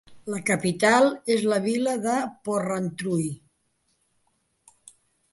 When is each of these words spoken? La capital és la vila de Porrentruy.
La 0.33 0.37
capital 0.45 1.03
és 1.33 1.43
la 1.51 1.59
vila 1.65 1.93
de 2.05 2.15
Porrentruy. 2.49 3.27